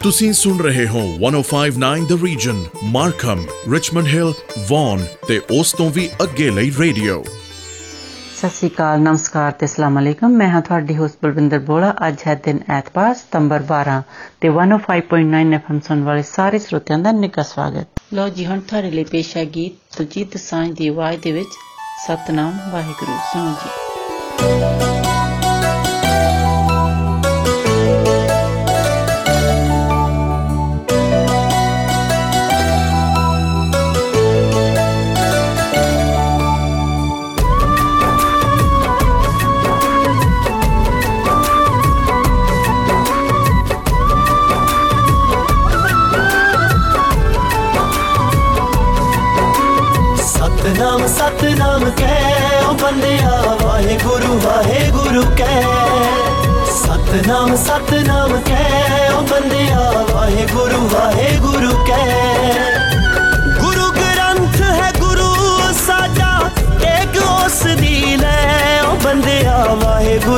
ਤੁਸੀਂ 0.00 0.32
ਸੁਣ 0.32 0.58
ਰਹੇ 0.58 0.86
ਹੋ 0.88 1.00
1059 1.20 2.02
the 2.08 2.16
region 2.24 2.58
Markham 2.86 3.40
Richmond 3.72 4.06
Hill 4.06 4.32
Vaughan 4.68 5.02
ਤੇ 5.28 5.40
ਉਸ 5.52 5.72
ਤੋਂ 5.72 5.88
ਵੀ 5.90 6.08
ਅੱਗੇ 6.22 6.48
ਲਈ 6.50 6.70
ਰੇਡੀਓ 6.78 7.22
ਸਤਿ 7.22 8.48
ਸ੍ਰੀ 8.48 8.68
ਅਕਾਲ 8.68 9.00
ਨਮਸਕਾਰ 9.00 9.50
ਤੇ 9.52 9.66
ਅਸਲਾਮ 9.66 9.98
ਅਲੈਕਮ 9.98 10.36
ਮੈਂ 10.36 10.48
ਹਾਂ 10.48 10.60
ਤੁਹਾਡੀ 10.62 10.96
ਹੋਸਟ 10.96 11.16
ਬਲਵਿੰਦਰ 11.22 11.58
ਬੋਲਾ 11.64 11.92
ਅੱਜ 12.08 12.22
ਹੈ 12.26 12.34
ਦਿਨ 12.44 12.60
ਐਤਵਾਰ 12.72 13.14
ਸਤੰਬਰ 13.16 13.64
12 13.70 13.98
ਤੇ 14.40 14.50
105.9 14.50 15.42
ਐਫਐਮ 15.54 15.80
ਸੁਣ 15.88 16.04
ਵਾਲੇ 16.04 16.22
ਸਾਰੇ 16.28 16.58
ਸਰੋਤਿਆਂ 16.60 16.98
ਦਾ 16.98 17.12
ਨਿੱਘਾ 17.18 17.42
ਸਵਾਗਤ 17.44 18.14
ਲੋ 18.14 18.28
ਜੀ 18.30 18.46
ਹੁਣ 18.46 18.60
ਤੁਹਾਡੇ 18.68 18.90
ਲਈ 18.90 19.04
ਪੇਸ਼ 19.08 19.36
ਹੈ 19.36 19.44
ਗੀਤ 19.56 19.96
ਤੁਜੀਤ 19.96 20.36
ਸਾਂਝ 20.40 20.70
ਦੀ 20.74 20.88
ਆਵਾਜ਼ 20.88 21.20
ਦੇ 21.22 21.32
ਵਿੱਚ 21.32 21.58
ਸਤਨਾਮ 22.06 22.58
ਵਾਹਿਗੁਰੂ 22.70 23.18
ਸੁਣੋ 23.32 23.54
ਜੀ 23.56 24.97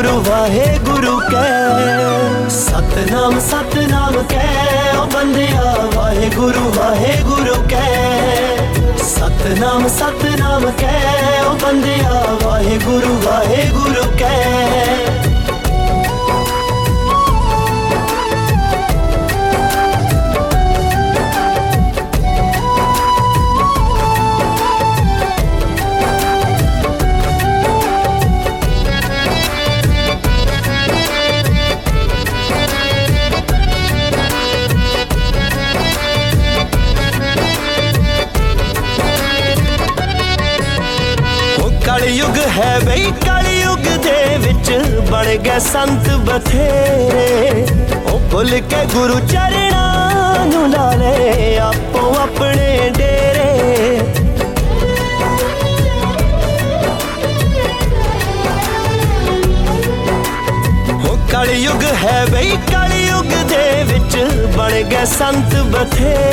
गुरु 0.01 0.17
वाहे 0.17 0.79
गुरु 0.79 1.21
कै। 1.21 2.51
सतनाम 2.51 3.39
सतनाम 3.41 4.15
कै। 4.15 4.47
ओ 4.97 5.05
बंदिया, 5.05 5.65
वाहे 5.97 6.31
गुरु 6.31 6.61
वाहे 6.61 7.23
गुरु 7.23 7.55
कै। 7.55 7.85
सतनाम 9.03 9.89
सतनाम 9.89 10.65
कै। 10.65 10.97
ओ 11.45 11.55
बंदिया, 11.55 12.17
वाहे 12.47 12.79
गुरु 12.79 13.15
वाहे 13.15 13.65
गुरु 13.69 14.05
कै। 14.05 15.20
ਕਲਯੁਗ 42.01 42.37
ਹੈ 42.49 42.79
ਬਈ, 42.85 43.11
ਕਲਯੁਗ 43.21 43.87
ਦੇ 44.05 44.37
ਵਿੱਚ 44.39 44.71
ਬਣ 45.11 45.27
ਗਏ 45.37 45.59
ਸੰਤ 45.59 46.09
ਬਥੇਰੇ। 46.21 47.67
ਉਹ 48.13 48.19
ਭੁੱਲ 48.31 48.51
ਕੇ 48.71 48.85
ਗੁਰੂ 48.95 49.19
ਚਰਣਾ 49.21 50.45
ਨੂੰ 50.45 50.71
ਲਾ 50.71 50.91
ਲੈ 50.95 51.59
ਆਪੋ 51.59 52.15
ਆਪਣੇ 52.23 52.91
ਕਲਯੁਗ 61.41 61.85
ਹੈ 61.85 62.27
ਬਈ, 62.33 62.51
ਕਲਯੁਗ 62.51 63.25
ਦੇ 63.25 63.85
ਵਿੱਚ 63.85 64.17
ਬਣ 64.57 64.73
ਗਏ 64.83 65.05
ਸੰਤ 65.05 65.55
ਬਥੇਰੇ। 65.55 66.33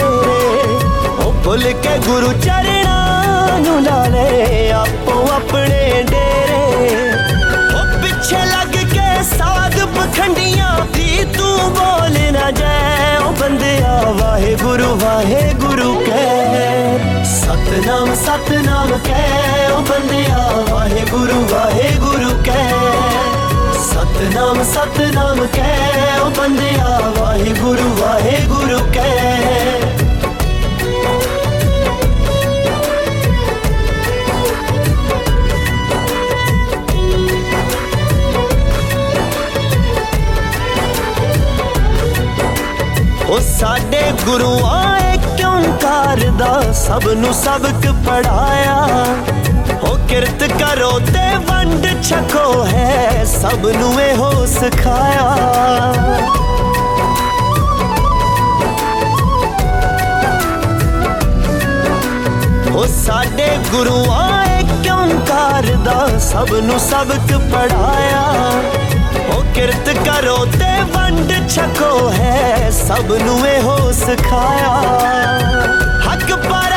ਉਹ 1.25 1.33
ਭੁੱਲ 1.43 1.61
ਕੇ 1.83 1.97
ਗੁਰੂ 2.07 2.31
ਚਰਣਾ 2.33 3.57
ਨੂੰ 3.57 3.83
ਲਾ 3.83 4.07
ਲੈ, 4.07 4.71
ਆਪੋ 4.71 5.29
ਆਪਣੇ 5.35 6.03
ਡੇਰੇ। 6.09 7.11
ਉਹ 7.75 8.01
ਪਿੱਛੇ 8.01 8.37
ਲੱਗ 8.45 8.75
ਕੇ 8.89 9.23
ਸਾਧ 9.23 9.79
ਪਖੰਡੀਆਂ 9.85 10.85
ਦੀ 10.93 11.25
ਤੂੰ 11.37 11.73
ਬੋਲ 11.73 12.19
ਨਾ 12.31 12.51
ਜਾਏ। 12.51 13.17
ਉਹ 13.17 13.31
ਬੰਦਿਆ, 13.31 14.01
ਵਾਹਿਗੁਰੂ 14.11 14.95
ਵਾਹਿਗੁਰੂ 14.95 15.99
ਕਹਿ। 16.05 17.25
ਸਤਨਾਮ 17.25 18.15
ਸਤਨਾਮ 18.15 18.97
ਕਹਿ, 19.05 19.71
ਉਹ 19.71 19.81
ਬੰਦਿਆ, 19.81 20.51
ਵਾਹਿਗੁਰੂ 20.69 21.47
ਵਾਹਿਗੁਰੂ 21.51 22.43
ਕਹਿ। 22.43 23.36
ਸਤਨਾਮ 23.97 24.63
ਸਤਨਾਮ 24.63 25.47
ਕਹਿ। 25.53 26.19
ਉਹ 26.19 26.29
ਬੰਦਿਆ, 26.29 26.99
ਵਾਹਿਗੁਰੂ 27.17 27.95
ਵਾਹਿਗੁਰੂ 27.99 28.79
ਕਹਿ। 28.93 29.81
ਉਹ 43.29 43.39
ਸਾਡੇ 43.39 44.01
ਗੁਰੂਆਂ 44.25 44.99
ਏ 44.99 45.17
ਕਿਉਂ 45.37 45.63
ਕਰਦਾ 45.63 46.71
ਸਭ 46.71 47.07
ਨੂੰ 47.07 47.33
ਸਬਕ 47.33 47.91
ਪੜਾਇਆ 48.07 48.75
ਉਹ 48.75 49.36
ਕਿਰਤ 50.17 50.43
ਕਰੋ 50.51 50.99
ਤੇ 50.99 51.23
ਵੰਡ 51.37 51.85
ਛਕੋ 52.03 52.65
ਹੈ 52.65 53.23
ਸਭ 53.25 53.65
ਨੂੰ 53.75 54.01
ਇਹੋ 54.01 54.45
ਸਿਖਾਇਆ। 54.45 55.25
ਉਹ 62.73 62.87
ਸਾਡੇ 62.87 63.47
ਗੁਰੂਆਂ 63.71 64.45
ਏ 64.45 64.63
ਕਿਉਂ 64.83 65.19
ਕਰਦਾ? 65.27 66.07
ਸਭ 66.19 66.53
ਨੂੰ 66.63 66.79
ਸਬਕ 66.79 67.37
ਪੜਾਇਆ 67.53 68.23
ਉਹ 69.35 69.43
ਕਿਰਤ 69.55 69.89
ਕਰੋ 70.05 70.37
ਤੇ 70.45 70.81
ਵੰਡ 70.95 71.33
ਛਕੋ 71.49 72.09
ਹੈ 72.09 72.71
ਸਭ 72.87 73.13
ਨੂੰ 73.25 73.47
ਇਹੋ 73.47 73.91
ਸਿਖਾਇਆ। 73.91 74.73
ਹੱਕ 76.07 76.33
ਪਰਾਇਆ 76.33 76.76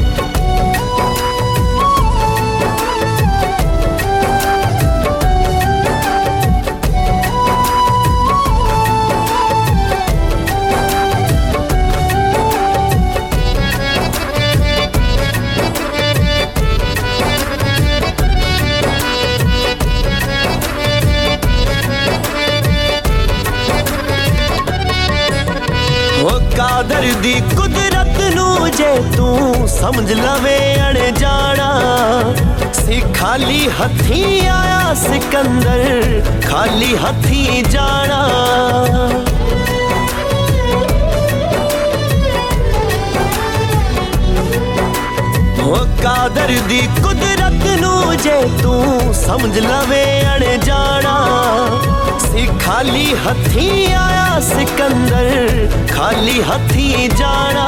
ਕਾਦਰ 26.90 27.04
ਦੀ 27.22 27.32
ਕੁਦਰਤ 27.50 28.20
ਨੂੰ 28.34 28.70
ਜੇ 28.70 28.94
ਤੂੰ 29.16 29.68
ਸਮਝ 29.68 30.12
ਲਵੇਂ 30.12 30.76
ਅਣ 30.80 30.96
ਜਾਣਾ 31.18 31.68
ਸੀ 32.74 33.00
ਖਾਲੀ 33.14 33.68
ਹੱਥੀ 33.80 34.22
ਆਇਆ 34.46 34.94
ਸਿਕੰਦਰ 34.94 36.22
ਖਾਲੀ 36.46 36.96
ਹੱਥੀ 36.96 37.62
ਜਾਣਾ 37.70 38.20
ਉਹ 45.70 45.86
ਕਾਦਰ 46.02 46.52
ਦੀ 46.68 46.80
ਕੁਦਰਤ 47.02 47.66
ਨੂੰ 47.80 48.16
ਜੇ 48.16 48.40
ਤੂੰ 48.62 49.14
ਸਮਝ 49.14 49.58
ਲਵੇਂ 49.58 50.22
ਅਣ 50.26 50.44
ਜਾਣਾ 50.64 51.16
ਸੀ 52.22 52.46
ਖਾਲੀ 52.60 53.14
ਹੱਥੀ 53.26 53.68
ਆਇਆ 53.94 54.40
ਸਿਕੰਦਰ 54.40 55.68
ਖਾਲੀ 55.90 56.40
ਹੱਥੀ 56.42 57.08
ਜਾਣਾ 57.18 57.66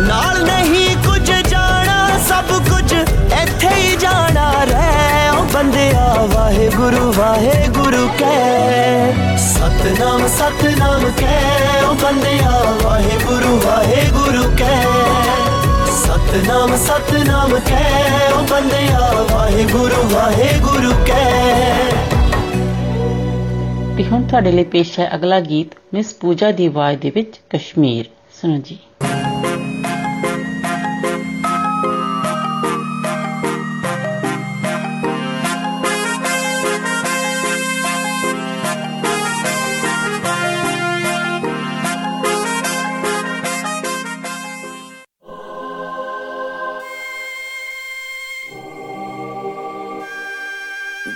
ਨਾਲ 0.00 0.42
ਨਹੀਂ 0.44 0.96
ਕੁਝ 1.06 1.30
ਜਾਣਾ 1.48 2.08
ਸਭ 2.28 2.52
ਕੁਝ 2.70 2.92
ਇੱਥੇ 2.92 3.74
ਹੀ 3.74 3.96
ਜਾਣਾ 3.96 4.50
ਰਹਿ 4.64 5.28
ਉਹ 5.30 5.44
ਬੰਦਿਆ 5.54 6.14
ਵਾਹਿਗੁਰੂ 6.34 7.12
ਵਾਹਿਗੁਰੂ 7.12 8.08
ਕਹਿ 8.18 9.12
ਸਤਨਾਮ 9.48 10.26
ਸਤਨਾਮ 10.28 11.10
ਕਹਿ 11.18 11.84
ਉਹ 11.84 11.94
ਬੰਦਿਆ 12.02 12.62
ਵਾਹਿਗੁਰੂ 12.84 13.58
ਵਾਹਿਗੁਰੂ 13.64 14.42
ਕਹਿ 14.56 14.84
ਸਤਨਾਮ 16.31 16.75
ਸਤਨਾਮ 16.75 17.49
ਕਹਿ 17.59 18.31
ਉਹ 18.33 18.43
ਬੰਦਿਆ, 18.43 19.23
ਵਾਹਿਗੁਰੂ 19.31 20.03
ਵਾਹਿਗੁਰੂ 20.11 20.91
ਕਹਿ 21.07 21.89
ਤੇ 23.97 24.03
ਹੁਣ 24.03 24.23
ਤੁਹਾਡੇ 24.23 24.51
ਲਈ 24.51 24.63
ਪੇਸ਼ 24.63 24.99
ਹੈ 24.99 25.09
ਅਗਲਾ 25.15 25.39
ਗੀਤ, 25.39 25.67
ਮਿਸ 25.93 26.13
ਪੂਜਾ 26.13 26.51
ਦੀ 26.51 26.67
ਆਵਾਜ਼ 26.67 26.99
ਦੇ 26.99 27.11
ਵਿੱਚ 27.15 27.39
ਕਸ਼ਮੀਰ। 27.49 28.05
ਸੁਣੋ 28.41 28.57
ਜੀ। 28.57 28.79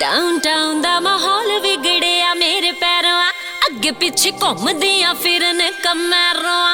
ਡਾਊਨਟਾਊਨ 0.05 0.81
ਦਾ 0.81 0.99
ਮਾਹੌਲ 0.99 1.59
ਵਿਗੜਿਆ 1.59 2.33
ਮੇਰੇ 2.33 2.71
ਪੈਰੋਂ 2.71 3.21
ਅੱਗੇ 3.67 3.91
ਪਿੱਛੇ 3.91 4.31
ਘੁੰਮਦੀਆਂ 4.31 5.13
ਫਿਰਨ 5.13 5.61
ਕਮਰੋਂ 5.83 6.67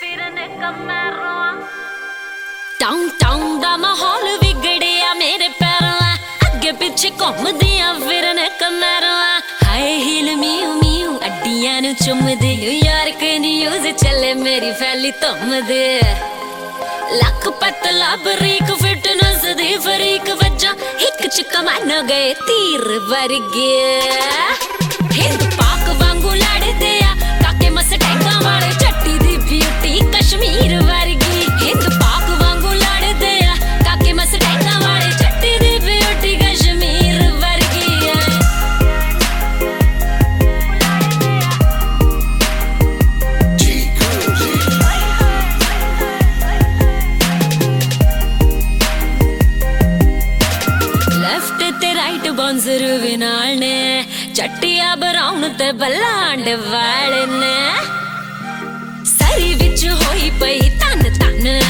ਫਿਰਨ 0.00 0.40
ਕਮਰੋਂ 0.60 1.52
ਡਾਊਨਟਾਊਨ 2.80 3.60
ਦਾ 3.60 3.76
ਮਾਹੌਲ 3.76 4.26
ਵਿਗੜਿਆ 4.42 5.14
ਮੇਰੇ 5.14 5.48
ਪੈਰੋਂ 5.60 6.16
ਅੱਗੇ 6.48 6.72
ਪਿੱਛੇ 6.82 7.10
ਘੁੰਮਦੀਆਂ 7.20 7.94
ਫਿਰਨ 8.00 8.48
ਕਮਰੋਂ 8.60 9.40
ਹਾਏ 9.64 9.96
ਹੀਲ 9.98 10.36
ਮੀਉ 10.36 10.72
ਮੀਉ 10.74 11.16
ਅੱਡੀਆਂ 11.26 11.80
ਨੂੰ 11.82 11.94
ਚੁੰਮਦੇ 11.94 12.54
ਨਿਊਯਾਰਕ 12.56 13.22
ਨਿਊਜ਼ 13.40 13.88
ਚੱਲੇ, 13.96 14.34
ਮੇਰੀ 14.34 14.72
ਫੈਲੀ 14.72 15.10
ਧੁੰਮਦੇ। 15.20 16.00
ਲੱਖ 17.13 17.47
ਪਤਲਾ 17.61 18.15
ਬਰੀਕ 18.15 18.73
ਫਿਟਨੈਸ 18.81 19.45
ਦੀ 19.57 19.75
ਫਰੀਕ 19.77 20.29
ਵਜਾ 20.33 20.73
ਇੱਕ 20.99 21.25
ਚ 21.27 21.41
ਕਮਾਨ 21.51 22.01
ਗਏ 22.07 22.33
ਤੀਰ 22.41 22.87
ਵਰਗੇ 22.99 24.01
ਹਿੰਦ 25.13 25.43
ਬਲਾਂਡ 55.72 56.48
ਵਾਲੇ 56.48 57.26
ਨੇ 57.26 57.56
ਸਰੀ 59.04 59.54
ਵਿੱਚ 59.54 59.84
ਹੋਈ 59.86 60.30
ਪਈ 60.40 60.60
ਤਨ 60.60 61.02
ਤਨ 61.02 61.60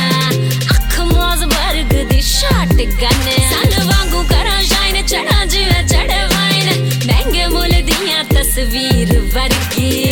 ਅੱਖ 0.71 1.01
ਮੋਜ਼ 1.01 1.45
ਵਰਗ 1.45 1.95
ਦੀ 2.11 2.21
ਸ਼ਾਟ 2.21 2.73
ਗਨ। 2.73 3.31
ਸਨ 3.51 3.85
ਵਾਂਗੂ 3.85 4.23
ਕਰਾਂ 4.23 4.63
ਸ਼ਾਈਨ 4.63 5.07
ਚੜਾ 5.07 5.45
ਜਿਵੇਂ 5.45 5.87
ਚੜੇ 5.89 6.25
ਵਾਈਨ। 6.35 6.91
ਮਹਿੰਗੇ 7.07 7.47
ਮੁੱਲ 7.47 7.71
ਦੀਆਂ 7.83 8.25
ਤਸਵੀਰ 8.25 9.19
ਵਰਗੀ। 9.35 10.12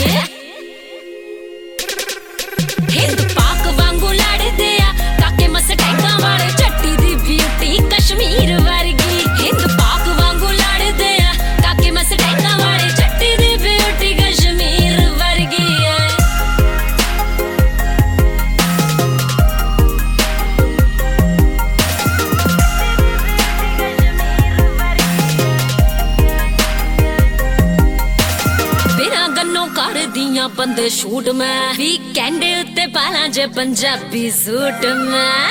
ਬੰਦੇ 30.60 30.88
ਸ਼ੂਟ 30.88 31.28
ਮੈਂ। 31.28 31.74
ਵੀਕਐਂਡ 31.74 32.42
ਉੱਤੇ 32.44 32.86
ਪਾਲਾਂ 32.86 33.28
ਜੇ 33.28 33.46
ਪੰਜਾਬੀ 33.46 34.30
ਸੂਟ 34.30 34.84
ਮੈਂ। 34.86 35.50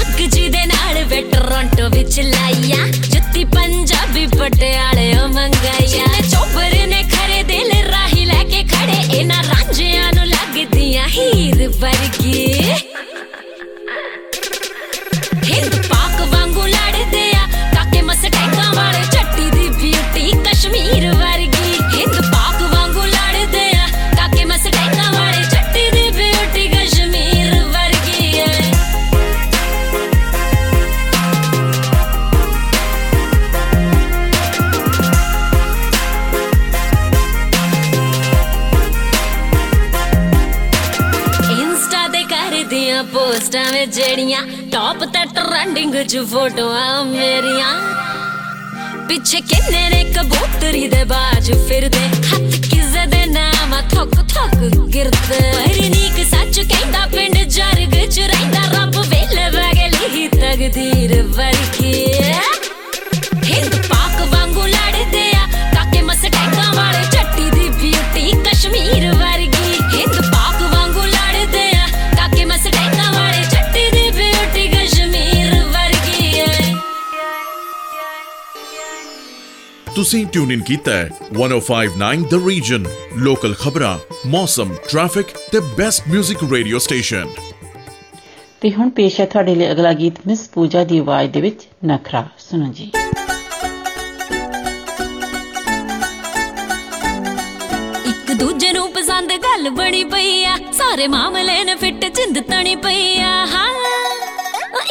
ਅੱਗ 0.00 0.20
ਜੀ 0.20 0.48
ਦੇ 0.48 0.64
ਨਾਲ 0.66 1.02
ਵੇ 1.04 1.20
ਟੋਰਾਂਟੋ 1.32 1.88
ਵਿੱਚ 1.90 2.18
ਲਾਈਆ 2.20 2.86
ਜੁੱਤੀ 2.88 3.44
ਪੰਜਾਬੀ 3.54 4.26
ਪਟਿਆਲੇ 4.26 5.14
ਮੰਗਾਈਆ 5.34 5.86
ਜਿੰਨੇ 5.86 6.22
ਚੋਬਰ 6.30 6.74
ਨੇ 6.86 7.02
ਖਰੇ 7.12 7.42
ਦਿਲ 7.42 7.72
ਰਾਹੀ 7.90 8.24
ਲੈ 8.24 8.42
ਕੇ 8.44 8.62
ਖੜੇ, 8.64 9.00
ਇਹਨਾਂ 9.16 9.42
ਰਾਂਝਿਆਂ 9.44 10.12
ਨੂੰ 10.12 10.26
ਲੱਗਦੀਆਂ 10.26 11.08
ਹੀਰ 11.08 11.68
ਵਰਗੀ। 11.78 12.64
ਪੋਸਟਾਂ 43.54 43.72
ਵਿੱਚ 43.72 43.94
ਜਿਹੜੀਆਂ 43.94 44.40
ਟੌਪ 44.72 45.04
ਤੇ 45.04 45.24
ਟ੍ਰੈਂਡਿੰਗ 45.34 45.94
'ਚ 46.02 46.18
ਫੋਟੋਆਂ 46.30 47.04
ਮੇਰੀਆਂ। 47.04 47.68
ਪਿੱਛੇ 49.08 49.40
ਕਿੰਨੇ 49.40 49.88
ਨੇ 49.90 50.02
ਕਬੂਤਰੀ 50.14 50.88
ਦੇ 50.88 51.04
ਬਾਜ 51.04 51.50
ਫਿਰਦੇ। 51.68 51.98
ਹੱਥ 51.98 52.56
ਕਿਸੇ 52.64 53.06
ਦੇ 53.06 53.24
ਨਾਮ 53.26 53.76
ਥੁੱਕ 53.94 54.14
ਥੁੱਕ 54.32 54.56
ਗਿਰਦੇ। 54.94 55.38
ਪਰਨੀਕ 55.52 56.26
ਸੱਚ 56.26 56.60
ਕਹਿੰਦਾ 56.60 57.06
ਪਿੰਡ 57.06 57.38
ਜਰਗ 57.38 57.94
'ਚ 58.06 58.20
ਰਹਿੰਦਾ, 58.20 58.62
ਰੱਬ 58.74 59.00
ਵੇਲੇ 59.00 59.48
ਵਗੇ 59.50 59.88
ਲਈ 59.88 60.28
ਤਕਦੀਰ 60.28 61.22
ਤੁਸੀਂ 80.04 80.26
ਟਿਊਨ 80.26 80.50
ਇਨ 80.52 80.60
ਕੀਤਾ 80.62 80.92
ਹੈ। 80.92 81.10
1059 81.34 82.24
ਦ 82.30 82.40
ਰੀਜਨ 82.48 82.84
ਲੋਕਲ 83.16 83.54
ਖਬਰਾਂ 83.54 83.98
ਮੌਸਮ 84.26 84.74
ਟ੍ਰੈਫਿਕ 84.90 85.26
ਤੇ 85.52 85.60
ਬੈਸਟ 85.78 86.02
뮤직 86.14 86.42
ਰੇਡੀਓ 86.52 86.78
ਸਟੇਸ਼ਨ 86.78 87.28
ਤੇ 88.60 88.70
ਹੁਣ 88.70 88.90
ਪੇਸ਼ 88.90 89.20
ਹੈ 89.20 89.26
ਤੁਹਾਡੇ 89.26 89.54
ਲਈ 89.54 89.70
ਅਗਲਾ 89.70 89.92
ਗੀਤ 89.92 90.14
ਮਿਸ 90.26 90.48
ਪੂਜਾ 90.48 90.84
ਦੀ 90.84 90.98
ਆਵਾਜ਼ 90.98 91.30
ਦੇ 91.30 91.40
ਵਿੱਚ 91.40 91.66
ਨਖਰਾ। 91.86 92.24
ਸੁਣੋ 92.38 92.72
ਜੀ। 92.72 92.90
ਇੱਕ 98.06 98.32
ਦੂਜੇ 98.32 98.72
ਨੂੰ 98.72 98.90
ਪਸੰਦ 98.92 99.32
ਗੱਲ 99.44 99.70
ਬਣੀ 99.70 100.04
ਪਈ 100.04 100.44
ਆ 100.44 100.56
ਸਾਰੇ 100.72 101.08
ਮਾਮਲੇ 101.08 101.64
ਨੇ 101.64 101.74
ਫਿੱਟ 101.74 102.04
ਜਿੰਦ 102.04 102.40
ਤਣੀ 102.40 102.76
ਪਈ 102.76 103.20
ਆ 103.20 103.34
ਹਾਂ। 103.46 103.68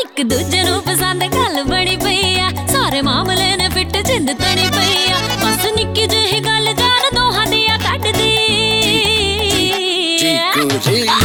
ਇੱਕ 0.04 0.22
ਦੂਜੇ 0.22 0.64
ਨੂੰ 0.64 0.82
ਪਸੰਦ 0.82 1.24
ਗੱਲ 1.36 1.64
ਬਣੀ 1.64 1.98
ਪਈ 1.98 2.40
ਆ 2.40 2.50
ਸਾਰੇ 2.68 3.02
ਮਾਮਲੇ 3.02 3.56
ਜਿੰਦ 4.14 4.30
ਤਣੀ 4.32 4.68
ਪਈ 4.70 5.12
ਆ 5.12 5.20
ਬਸ 5.44 5.66
ਨਿੱਕੀ 5.76 6.06
ਜਿਹੀ 6.08 6.40
ਗੱਲ 6.46 6.74
ਜਾਨ 6.74 7.16
ਦੋਹਾਂ 7.16 7.46
ਦੀਆਂ 7.48 7.78
ਕੱਢਦੀ। 7.80 8.32
ਆਕੜਾ 11.08 11.23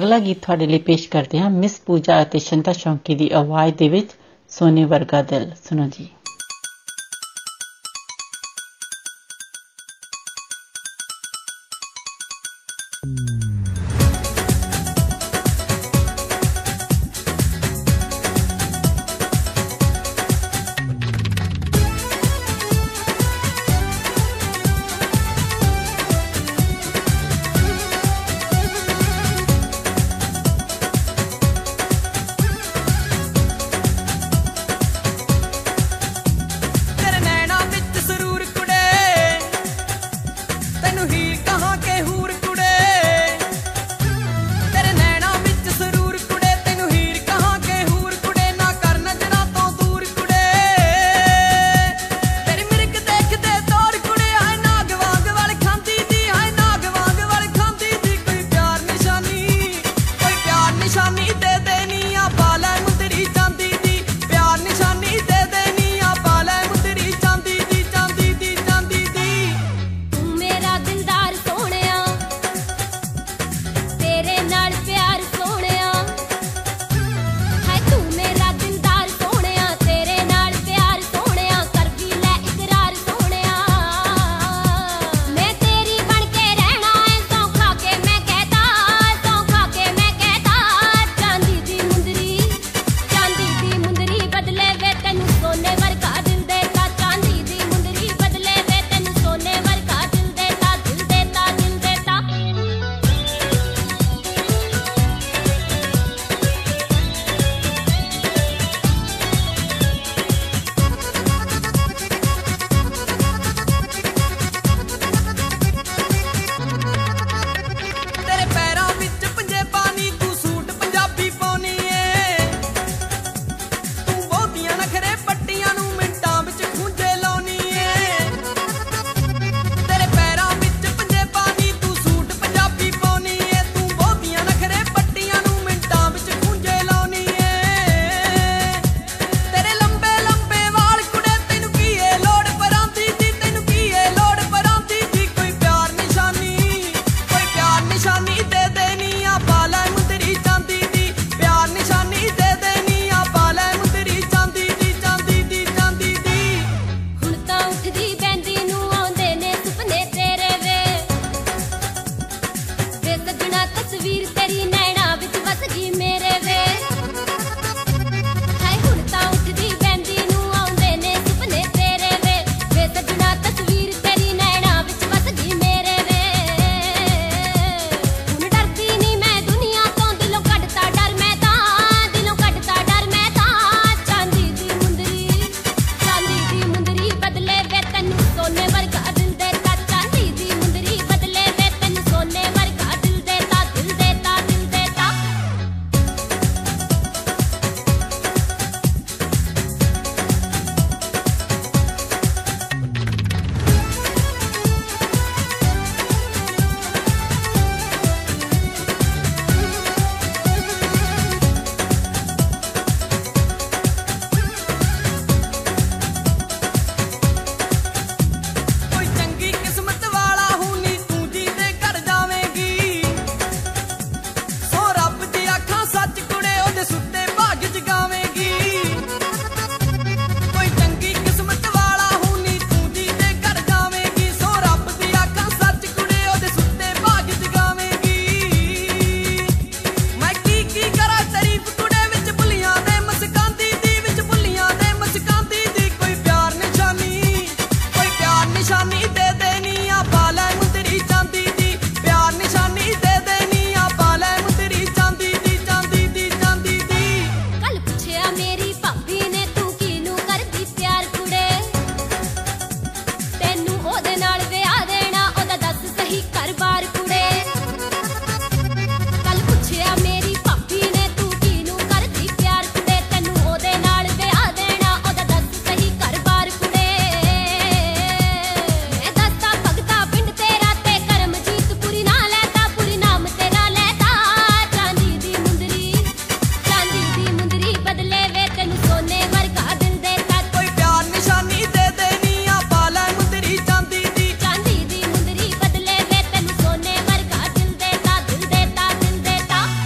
ਅਗਲਾ 0.00 0.18
ਗੀਤ 0.18 0.38
ਤੁਹਾਡੇ 0.42 0.66
ਲਈ 0.66 0.78
ਪੇਸ਼ 0.78 1.08
ਕਰਦੇ 1.08 1.38
ਹਾਂ, 1.38 1.50
ਮਿਸ 1.50 1.80
ਪੂਜਾ 1.80 2.22
ਅਤੇ 2.22 2.38
ਸ਼ੰਤਾ 2.38 2.72
ਸ਼ੌਂਕੀ 2.72 3.14
ਦੀ 3.14 3.30
ਆਵਾਜ਼ 3.30 3.74
ਦੇ 3.74 3.88
ਵਿੱਚ 3.88 4.10
ਸੋਨੇ 4.50 4.84
ਵਰਗਾ 4.84 5.22
ਦਿਲ। 5.22 5.50
ਸੁਣੋ 5.64 5.86
ਜੀ। 5.86 6.08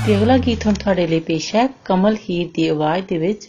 ਤੇ 0.07 0.17
ਅਗਲਾ 0.17 0.37
ਗੀਤ 0.39 0.65
ਹੁਣ 0.67 0.75
ਤੁਹਾਡੇ 0.75 1.07
ਲਈ 1.07 1.21
ਪੇਸ਼ 1.21 1.55
ਹੈ। 1.55 1.67
ਕਮਲ 1.85 2.17
ਹੀਰ 2.17 2.49
ਦੀ 2.55 2.69
ਆਵਾਜ਼ 2.69 3.07
ਦੇ 3.07 3.19
ਵਿੱਚ 3.19 3.47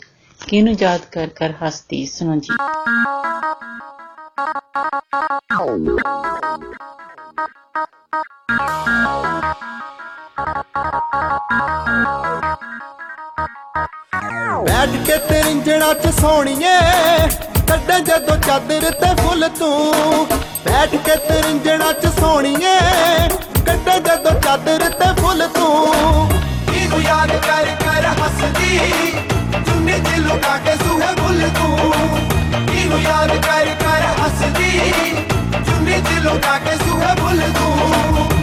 ਕਿਨੂੰ 0.48 0.76
ਯਾਦ 0.80 1.02
ਕਰ 1.12 1.28
ਕਰ 1.28 1.54
ਹੱਸਦੀ? 1.62 2.06
ਸੁਣੋ 2.06 2.36
ਜੀ। 2.36 2.54
ਬੈਠ 14.66 15.08
ਕੇ 15.08 15.18
ਤੇਰਿੰਜਣਾ 15.18 15.94
ਚ 15.94 16.14
ਸੋਣੀਏ 16.22 16.79
ਕੱਢੇ 17.68 18.00
ਜਦੋਂ 18.00 18.38
ਚਾਦਰ 18.38 18.92
ਤੇ 18.92 19.16
ਫੁੱਲ 19.24 19.50
ਤੂੰ। 19.60 20.27
ਬੈਠ 20.66 20.96
ਕੇ 20.96 21.16
ਤੇਰਿੰਜਣਾ 21.16 21.92
ਚ 21.94 22.08
ਸੋਣੀਏ 22.20 22.79
ਕੱਢੇ 23.66 24.00
ਜਦੋਂ 24.00 24.42
ਚਾਦਰ 24.42 24.90
ਤੇ 24.90 25.14
ਫੁੱਲ 25.22 25.48
ਤੂੰ। 25.48 26.45
तू 26.96 27.01
याद 27.01 27.31
कर 27.46 27.66
कर 27.81 28.05
हंसती। 28.20 28.70
तूने 29.68 29.98
दिल 30.00 30.27
उठा 30.31 30.55
के 30.58 30.75
सुहे 30.75 31.12
भूल 31.16 31.42
तू। 31.58 31.68
तीनों 32.70 33.00
याद 33.00 33.31
कर 33.48 33.68
कर 33.81 34.05
हंसती? 34.22 34.72
तूने 35.68 36.00
दिल 36.10 36.27
उठा 36.27 36.58
के 36.68 36.77
सुहे 36.77 37.14
भूल 37.22 37.42
तू। 37.58 38.35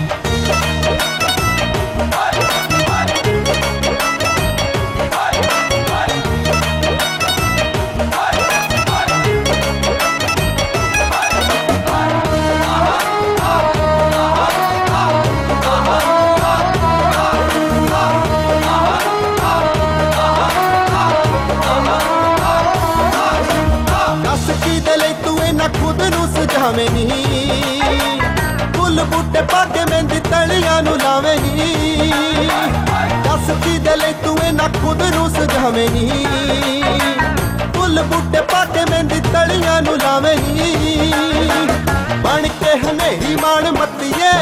ਖੁਦ 34.93 35.03
ਨੂੰ 35.15 35.29
ਸਜਾਵੇਂ 35.31 35.89
ਨਹੀਂ 35.91 36.25
ਫੁੱਲ 37.75 38.03
ਬੂਟੇ 38.03 38.41
ਪਾ 38.51 38.65
ਕੇ 38.75 38.85
ਮਹਿੰਦੀ 38.91 39.21
ਤਲੀਆਂ 39.27 39.81
ਨੂੰ 39.83 39.97
ਲਾਵੇਂ 39.99 40.35
ਨਹੀਂ 40.37 41.13
ਬਣ 42.25 42.49
ਕੇ 42.59 42.77
ਹਨੇਰੀ 42.81 43.37
ਮਾਣ 43.37 43.71
ਮੱਤੀਏ, 43.79 44.33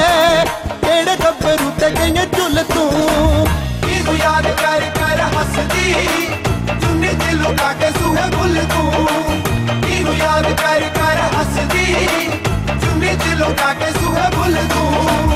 ਕਿਹੜੇ 0.83 1.17
ਗੱਭਰੂ 1.23 1.71
ਤੇ 1.81 1.91
ਗਈਆਂ 1.91 2.27
ਝੁੱਲ 2.37 2.63
ਤੂੰ? 2.73 2.91
ਇਹਨੂੰ 3.91 4.17
ਯਾਦ 4.17 4.47
ਕਰ 4.63 4.91
ਕਰ 4.99 5.23
ਹੱਸਦੀ, 5.37 5.95
ਚੁੰਨੀ 6.81 7.15
ਤੇ 7.21 7.33
ਲੁਕਾ 7.35 7.73
ਕੇ 7.81 7.91
ਸੂਹੇ 7.99 8.29
ਭੁੱਲ 8.37 8.61
ਤੂੰ। 8.75 9.07
ਇਹਨੂੰ 9.89 10.17
ਯਾਦ 10.17 10.53
ਕਰ 10.63 10.89
ਕਰ 10.97 11.23
ਹੱਸਦੀ, 11.37 11.87
ਚੁੰਨੀ 12.81 13.17
ਤੇ 13.17 13.35
ਲੁਕਾ 13.37 13.73
ਕੇ 13.75 13.93
ਸੂਹੇ 14.01 14.31
ਭੁੱਲ 14.37 14.57
ਤੂੰ। 14.75 15.30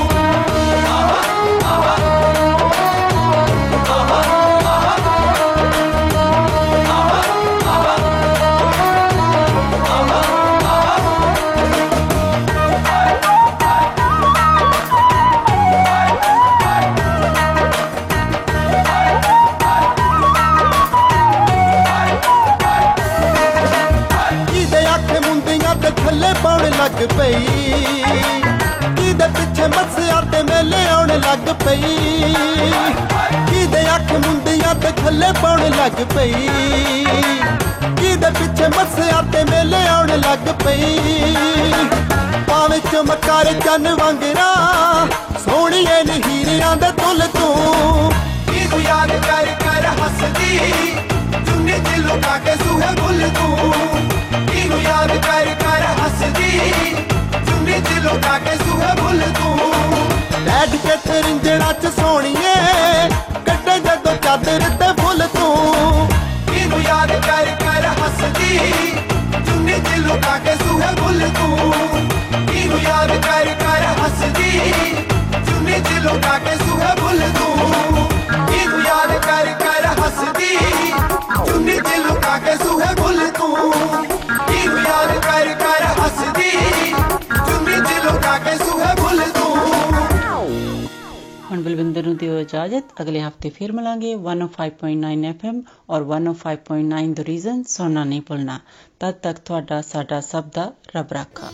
ਲੱਗ 35.95 36.05
ਪਈ। 36.15 36.47
ਜਿਹਦੇ 37.99 38.29
ਪਿੱਛੇ 38.37 38.67
ਮੱਸਿਆ 38.69 39.21
ਤੇ 39.33 39.43
ਮੇਲੇ 39.43 39.85
ਆਉਣ 39.87 40.11
ਲੱਗ 40.19 40.47
ਪਈ। 40.63 41.33
ਪਾਵੇਂ 42.47 42.79
ਚਮਕਾਰ 42.91 43.51
ਚੰਨ 43.65 43.87
ਵਾਂਗਰਾ 43.99 44.47
ਸੋਹਣੀਏ 45.45 46.01
ਨੀ 46.05 46.21
ਹੀਰਿਆਂ 46.27 46.75
ਦੇ 46.75 46.91
ਤੁਲ 46.99 47.21
ਤੂੰ। 47.35 48.11
ਇਹਨੂੰ 48.53 48.81
ਯਾਦ 48.81 49.11
ਕਰ 49.27 49.45
ਕਰ 49.63 49.87
ਹੱਸਦੀ, 50.01 50.59
ਚੁੰਨੀ 51.45 51.79
ਤੇ 51.79 51.97
ਲੁਕਾ 51.97 52.37
ਕੇ 52.45 52.55
ਸੂਹੇ 52.63 52.93
ਭੁੱਲ 52.99 53.29
ਤੂੰ। 53.37 53.73
ਇਹਨੂੰ 54.53 54.81
ਯਾਦ 54.81 55.15
ਕਰ 55.27 55.53
ਕਰ 55.63 55.85
ਹੱਸਦੀ, 56.01 56.59
ਚੁੰਨੀ 57.47 57.79
ਤੇ 57.81 57.99
ਲੁਕਾ 58.01 58.37
ਕੇ 58.39 58.57
ਸੂਹੇ 58.65 58.95
ਭੁੱਲ 59.01 59.21
ਤੂੰ। 59.39 59.57
ਬੈਠ 60.45 60.75
ਕੇ 60.85 60.95
ਤਰਿੰਜਣਾ 61.07 61.71
ਚ 61.73 61.93
ਸੋਣੀਏ 61.99 62.55
ਕੱਢੇ 63.45 63.79
ਜਦੋਂ 63.79 64.15
ਚਾਦਰ 64.17 64.69
ਤੇ 64.79 64.91
ਫੁੱਲ 65.14 65.26
ਤੂੰ 65.28 66.08
ਇਹਨੂੰ 66.54 66.80
ਯਾਦ 66.82 67.12
ਕਰ 67.20 67.46
ਕਰ 67.60 67.86
ਹੱਸਦੀ 67.98 68.58
ਚੁੰਨੀ 69.46 69.72
ਤੇ 69.80 69.96
ਲੁਕਾ 69.98 70.38
ਕੇ 70.38 70.54
ਸੂਹੇ 70.58 70.94
ਭੁੱਲ 70.96 71.28
ਤੂੰ 71.30 71.74
ਇਹਨੂੰ 72.52 72.80
ਯਾਦ 72.80 73.12
ਕਰ 73.18 73.54
ਕਰ 73.60 73.84
ਹੱਸਦੀ 74.00 74.72
ਚੁੰਨੀ 75.46 75.80
ਤੇ 75.80 76.00
ਲੁਕਾ 76.00 76.38
ਕੇ 76.38 76.56
ਸੂਹੇ 76.58 76.94
ਭੁੱਲ 77.00 77.22
ਤੂੰ 77.38 78.08
ਇਹਨੂੰ 78.52 78.80
ਯਾਦ 78.80 79.12
ਕਰ 79.20 79.52
ਕਰ 79.60 79.86
ਹੱਸਦੀ 80.00 80.56
ਚੁੰਨੀ 81.46 81.80
ਤੇ 81.80 81.96
ਲੁਕਾ 81.98 82.38
ਕੇ 82.38 82.56
ਸੂਹੇ 82.64 82.94
ਭੁੱਲ 82.96 83.26
ਤੂੰ 83.38 83.72
ਇਹਨੂੰ 84.50 84.78
ਯਾਦ 84.78 85.18
ਕਰ 85.20 85.54
ਕਰ 85.60 85.84
ਹੱਸਦੀ 86.00 86.50
ਬਲਵਿੰਦਰ 91.64 92.04
ਨੂੰ 92.06 92.16
ਦਿਓ 92.16 92.38
ਇਜਾਜ਼ਤ 92.38 93.00
ਅਗਲੇ 93.00 93.20
ਹਫਤੇ 93.22 93.50
ਫਿਰ 93.50 93.72
ਮਿਲਾਂਗੇ 93.72 94.12
105.9 94.14 95.30
FM 95.30 95.56
ਔਰ 95.90 96.04
105.9 96.10 97.00
ਦ 97.14 97.24
ਰੀਜ਼ਨ 97.28 97.62
ਸੁਣਨਾ 97.68 98.04
ਨਹੀਂ 98.04 98.20
ਭੁੱਲਣਾ 98.28 98.58
ਤਦ 99.00 99.14
ਤੱਕ 99.22 99.38
ਤੁਹਾਡਾ 99.44 99.80
ਸਾਡਾ 99.82 100.20
ਸਭ 100.28 100.44
ਦਾ 100.54 100.70
ਰੱਬ 100.96 101.12
ਰਾਖਾ 101.12 101.50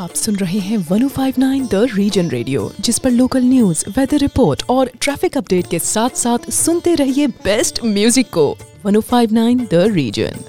आप 0.00 0.12
सुन 0.18 0.36
रहे 0.40 0.60
हैं 0.60 0.76
1059 0.90 1.64
द 1.68 1.80
रीजन 1.92 2.28
रेडियो 2.34 2.62
जिस 2.88 3.00
पर 3.04 3.14
लोकल 3.14 3.44
न्यूज 3.46 3.82
वेदर 3.96 4.22
रिपोर्ट 4.24 4.62
और 4.70 4.90
ट्रैफिक 4.98 5.38
अपडेट 5.38 5.70
के 5.70 5.80
साथ 5.86 6.22
साथ 6.22 6.48
सुनते 6.58 6.94
रहिए 7.02 7.26
बेस्ट 7.42 7.82
म्यूजिक 7.90 8.32
को 8.32 8.46
1059 8.86 9.66
द 9.68 9.82
रीजन 9.94 10.40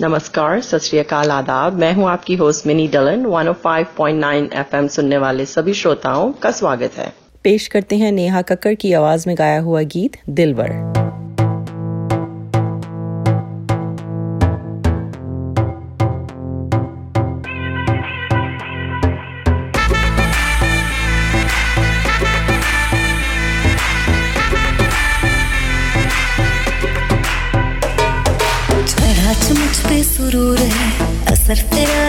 नमस्कार 0.00 0.60
सत 0.64 0.84
श्री 0.84 0.98
अकाल 1.00 1.30
आदाब 1.32 1.80
मैं 1.80 1.92
हूं 1.94 2.10
आपकी 2.10 2.36
होस्ट 2.38 2.66
मिनी 2.66 2.86
डलन 2.92 3.26
105.9 3.32 4.44
एफएम 4.60 4.92
सुनने 4.92 5.18
वाले 5.20 5.46
सभी 5.48 5.80
श्रोताओं 5.80 6.30
का 6.44 6.56
स्वागत 6.60 7.02
है 7.02 7.10
पेश 7.45 7.67
करते 7.67 7.95
हैं 7.95 8.11
नेहा 8.11 8.41
कक्कर 8.41 8.73
की 8.73 8.93
आवाज़ 8.93 9.27
में 9.27 9.35
गाया 9.37 9.59
हुआ 9.59 9.81
गीत, 9.93 10.17
दिलवर। 10.29 10.71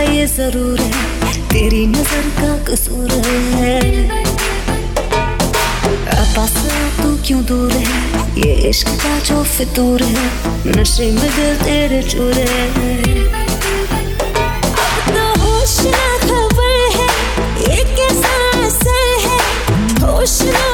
है 0.09 0.27
ज़रूर 0.27 0.81
है, 0.81 1.33
तेरी 1.49 1.87
नज़र 1.87 2.25
का 2.39 2.51
कसूर 2.65 3.11
है। 3.11 3.26
इश्क 8.69 8.89
का 9.03 9.19
जो 9.19 9.43
फितूर 9.45 10.03
है, 10.03 10.27
नशे 10.67 11.11
में 11.13 11.31
दिल 11.37 11.57
तेरे 11.57 12.03
चूर 12.03 12.33
है। 12.33 12.65
तो 15.09 15.25
होश 15.43 15.77
ना 15.85 16.07
खबर 16.25 16.79
है, 16.97 17.07
ये 17.61 17.85
कैसा 17.95 18.35
असर 18.67 19.07
है? 19.27 19.39
होश 20.03 20.41
ना 20.43 20.65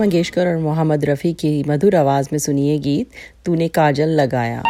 मंगेशकर 0.00 0.48
और 0.48 0.58
मोहम्मद 0.66 1.04
रफ़ी 1.04 1.32
की 1.42 1.52
मधुर 1.68 1.96
आवाज़ 1.96 2.28
में 2.32 2.38
सुनिए 2.40 2.78
गीत 2.88 3.06
तूने 3.46 3.68
काजल 3.78 4.20
लगाया। 4.20 4.62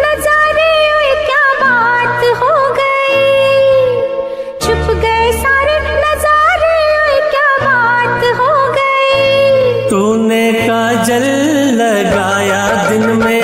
नजारे 0.00 0.72
क्या 1.26 1.44
बात 1.60 2.22
हो 2.40 2.52
छुप 4.62 4.86
गए 5.02 5.22
सारे 5.38 5.76
नजारे 5.86 6.76
क्या 7.32 7.48
बात 7.62 8.24
हो 8.40 8.50
तूने 9.90 10.44
काजल 10.62 11.26
लगाया 11.80 12.62
दिन 12.90 13.06
में 13.24 13.37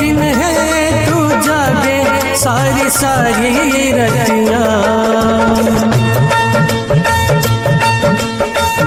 दिन 0.00 0.18
है 0.40 0.52
तू 1.06 1.18
जागे 1.46 1.98
सारी 2.44 2.86
सारी 3.00 3.52
रचना 3.98 4.60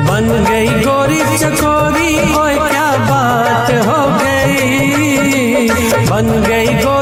बन 0.07 0.25
गई 0.49 0.67
गोरी 0.85 1.21
चकोरी, 1.37 2.11
ओए 2.39 2.55
क्या 2.69 2.89
बात 3.09 3.69
हो 3.87 3.99
गई। 4.21 5.69
बन 6.09 6.27
गई 6.47 6.73
गोरी 6.83 7.00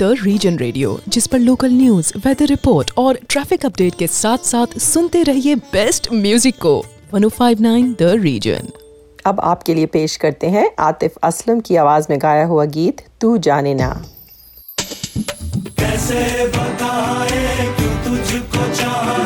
द 0.00 0.14
रीजन 0.22 0.56
रेडियो 0.58 0.98
जिस 1.08 1.26
पर 1.26 1.38
लोकल 1.38 1.70
न्यूज़ 1.72 2.12
वेदर 2.26 2.46
रिपोर्ट 2.46 2.90
और 2.98 3.18
ट्रैफ़िक 3.28 3.64
अपडेट 3.66 3.94
के 3.94 4.06
साथ 4.06 4.44
साथ 4.44 4.78
सुनते 4.78 5.22
रहिए 5.22 5.54
बेस्ट 5.72 6.08
म्यूज़िक 6.12 6.56
को। 6.56 6.74
1059 7.14 7.94
द 8.00 8.10
रीजन 8.22 8.68
अब 9.26 9.40
आपके 9.40 9.74
लिए 9.74 9.86
पेश 9.86 10.16
करते 10.16 10.46
हैं 10.46 10.70
आतिफ 10.80 11.16
असलम 11.22 11.60
की 11.60 11.76
आवाज़ 11.76 12.06
में 12.10 12.18
गाया 12.22 12.44
हुआ 12.46 12.64
गीत 12.76 13.02
तू 13.20 13.36
जाने 13.38 13.74
ना। 13.74 13.90
कैसे 15.78 16.46
बताए 16.48 17.74
क्यों 17.76 17.94
तुझको 18.04 18.72
चाहे? 18.74 19.25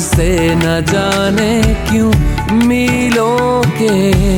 तुमसे 0.00 0.54
न 0.56 0.80
जाने 0.88 1.52
क्यों 1.88 2.12
मिलोगे 2.66 3.60
के 3.80 4.29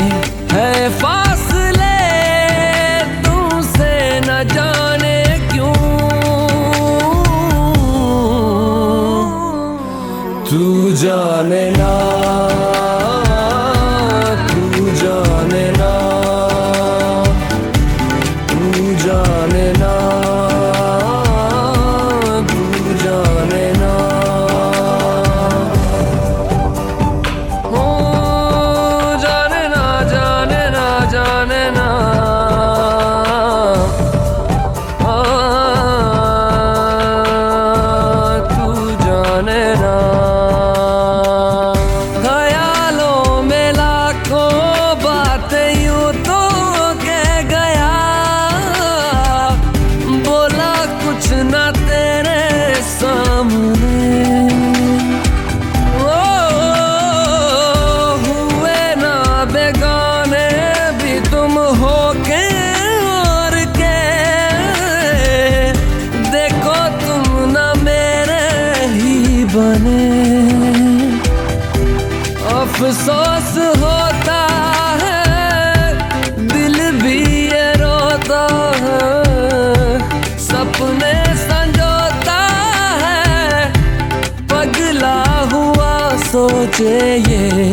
सोचे 86.32 86.98
ये 87.28 87.66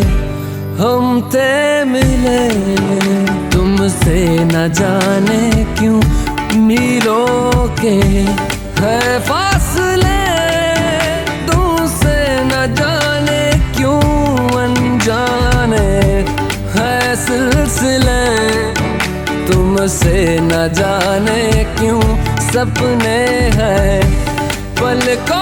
हम 0.79 1.05
ते 1.33 1.83
मिले। 1.85 2.39
तुमसे 3.51 4.17
न 4.45 4.67
जाने 4.79 5.43
क्यों 5.77 5.99
मीलों 6.65 7.67
के 7.79 7.95
है 8.81 8.99
फासले। 9.29 10.19
तुमसे 11.47 12.17
न 12.43 12.75
जाने 12.75 13.41
क्यों 13.77 14.01
अनजाने 14.63 15.87
है 16.75 17.15
सिलसिले। 17.25 18.21
तुमसे 19.47 20.17
न 20.41 20.67
जाने 20.79 21.41
क्यों 21.79 22.01
सपने 22.51 23.19
हैं 23.59 23.99
पलकों 24.81 25.38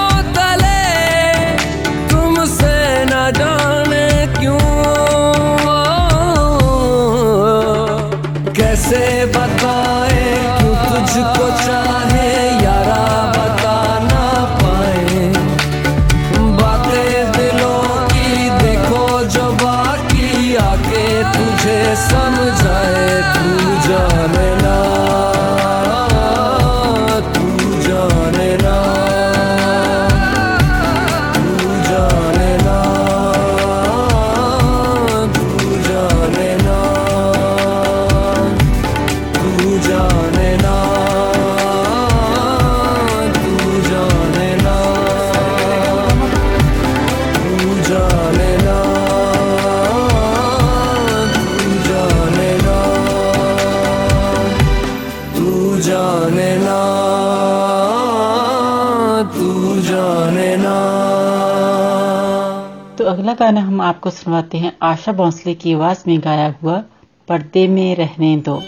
गाना 63.39 63.61
हम 63.61 63.81
आपको 63.81 64.09
सुनवाते 64.09 64.57
हैं। 64.57 64.77
आशा 64.81 65.11
भोंसले 65.11 65.53
की 65.53 65.73
आवाज़ 65.73 66.03
में 66.07 66.19
गाया 66.19 66.55
हुआ 66.63 66.83
पर्दे 67.27 67.67
में 67.67 67.95
रहने 67.95 68.37
दो। 68.37 68.61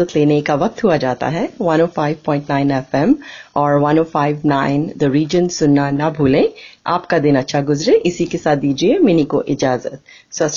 इजाज़त 0.00 0.16
लेने 0.16 0.40
का 0.40 0.54
वक्त 0.54 0.84
हुआ 0.84 0.96
जाता 0.96 1.28
है। 1.28 1.48
105.9 1.62 2.70
एफएम 2.70 3.14
और 3.56 3.80
105.9 3.80 4.86
द 4.96 5.10
रीजन 5.12 5.48
सुनना 5.48 5.90
ना 5.90 6.10
भूलें। 6.10 6.48
आपका 6.86 7.18
दिन 7.18 7.36
अच्छा 7.36 7.60
गुजरे। 7.60 7.94
इसी 8.06 8.24
के 8.24 8.38
साथ 8.38 8.56
दीजिए 8.56 8.98
मिनी 8.98 9.24
को 9.24 9.42
इजाज़त। 9.42 10.00
सत 10.32 10.50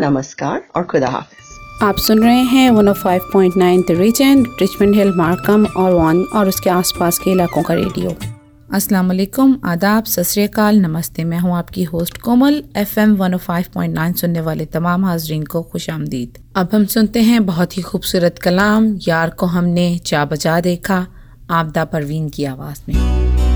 नमस्कार 0.00 0.62
और 0.76 0.84
खुदा 0.84 1.08
हाफिज। 1.08 1.82
आप 1.82 1.96
सुन 1.96 2.22
रहे 2.22 2.42
हैं 2.44 2.70
105.9 2.70 3.82
the 3.82 3.98
region 3.98 4.44
Richmond 4.60 4.94
Hill 4.94 5.12
Markham 5.16 5.66
और 5.66 5.92
वन 5.92 6.24
और 6.34 6.48
उसके 6.48 6.70
आसपास 6.70 7.18
के 7.18 7.30
इलाकों 7.30 7.62
का 7.62 7.74
रेडियो। 7.74 8.35
अस्सलाम 8.74 9.08
वालेकुम 9.08 9.54
आदाब 9.64 10.04
सत 10.04 10.58
नमस्ते। 10.58 11.24
मैं 11.24 11.38
हूँ 11.38 11.56
आपकी 11.56 11.82
होस्ट 11.84 12.16
कोमल 12.18 12.62
एफएम 12.76 13.14
105.9 13.16 14.16
सुनने 14.16 14.40
वाले 14.40 14.64
तमाम 14.66 15.04
हाजरीन 15.04 15.44
को 15.44 15.62
खुश 15.62 15.88
आमदीद। 15.90 16.38
अब 16.56 16.68
हम 16.74 16.84
सुनते 16.86 17.22
हैं 17.22 17.44
बहुत 17.46 17.76
ही 17.76 17.82
खूबसूरत 17.82 18.38
कलाम, 18.38 18.98
यार 19.08 19.30
को 19.30 19.46
हमने 19.46 19.86
चा 19.98 20.24
बजा 20.24 20.60
देखा, 20.60 21.06
आपदा 21.50 21.84
परवीन 21.84 22.28
की 22.28 22.44
आवाज़ 22.44 22.82
में। 22.88 23.55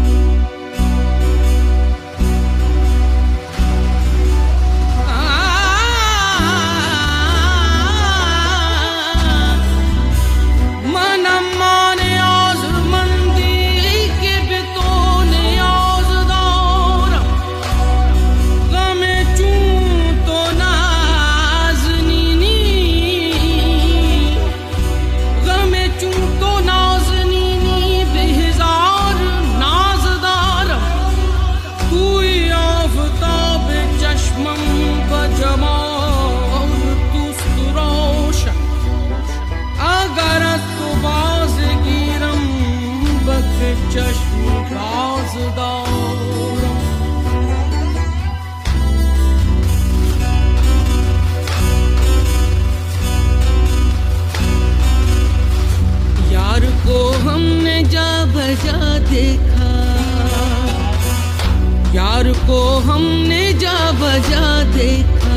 प्यार 62.21 62.33
को 62.47 62.61
हमने 62.85 63.53
जा 63.61 63.77
बजा 63.97 64.47
देखा। 64.73 65.37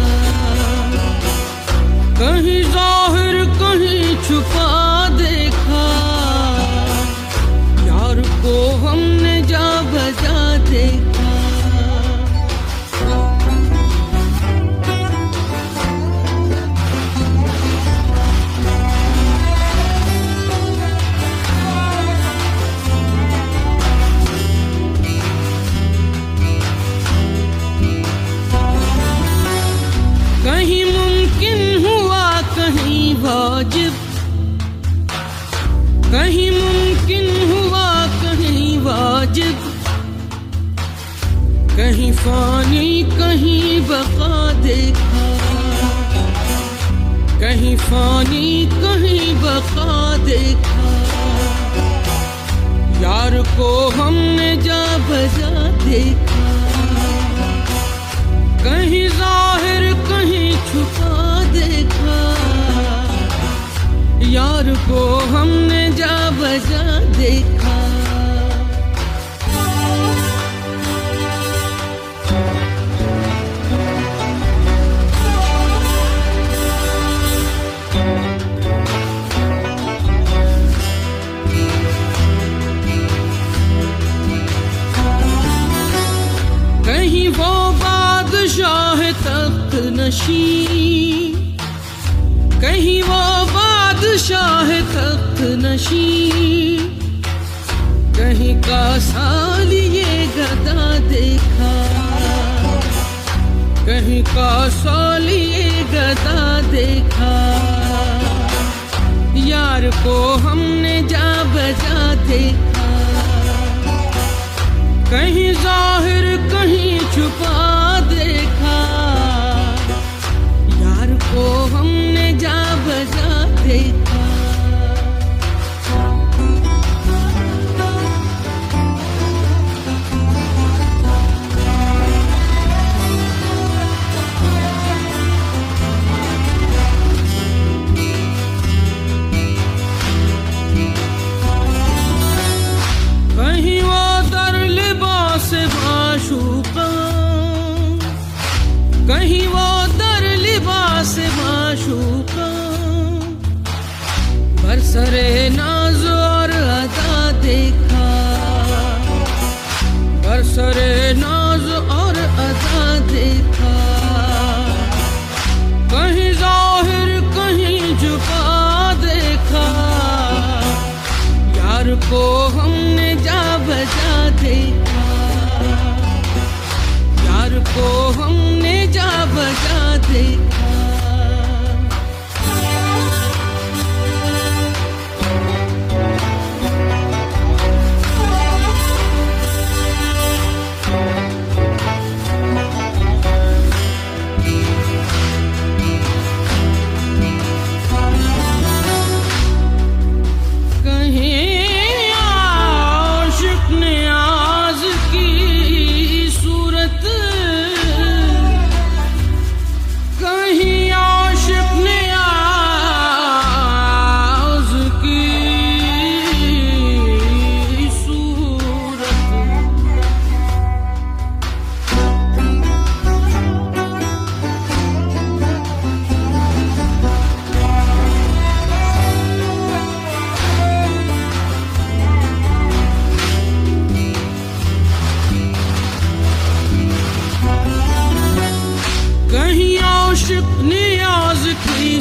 कहीं 2.19 2.63
ज़ाहिर 2.73 3.37
कहीं 3.59 4.15
छुपा 4.27 4.82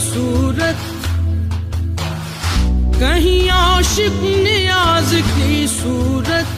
सूरत 0.03 0.79
कहीं 2.95 3.49
आशिक 3.51 4.19
नियाज 4.45 5.11
की 5.29 5.67
सूरत। 5.69 6.49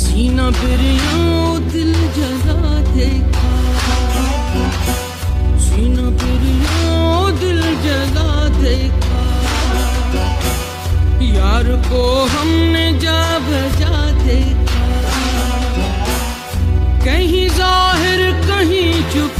सीना 0.00 0.46
बिरिया 0.50 1.18
दिल 1.72 1.92
जला 2.16 2.60
देखा। 2.88 3.52
सीना 5.66 6.06
बिरिया 6.22 6.96
दिल 7.40 7.60
जला 7.84 8.30
देखा। 8.58 9.22
यार 11.28 11.66
को 11.88 12.02
हमने 12.34 12.86
जा 12.98 13.20
बजा 13.48 13.94
देखा। 14.24 14.82
कहीं 17.04 17.48
ज़ाहिर, 17.50 18.20
कहीं 18.48 18.90
छुपा 19.12 19.39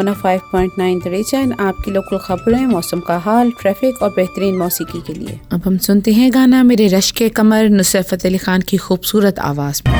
105.9 0.00 1.00
द 1.04 1.08
रीजन 1.08 1.52
आपकी 1.52 1.90
लोकल 1.90 2.18
खबरें, 2.18 2.66
मौसम 2.66 3.00
का 3.00 3.18
हाल, 3.18 3.50
ट्रैफ़िक 3.50 4.02
और 4.02 4.10
बेहतरीन 4.10 4.58
मौसीकी 4.58 5.00
के 5.06 5.12
लिए। 5.12 5.40
अब 5.52 5.62
हम 5.66 5.78
सुनते 5.78 6.12
हैं 6.12 6.34
गाना 6.34 6.62
मेरे 6.62 6.86
रश 6.86 7.10
के 7.10 7.28
कमर, 7.28 7.68
नुसरत 7.68 8.26
अली 8.26 8.38
खान 8.38 8.60
की 8.60 8.76
खूबसूरत 8.76 9.38
आवाज़ 9.38 9.82
में। 9.86 9.99